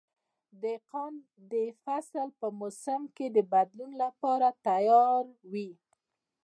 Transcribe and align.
دهقان 0.61 1.13
د 1.51 1.53
فصل 1.83 2.27
په 2.39 2.47
موسم 2.59 3.01
کې 3.15 3.25
د 3.35 3.37
بدلون 3.51 3.91
لپاره 4.03 4.47
تیار 4.67 5.23
وي. 5.51 5.71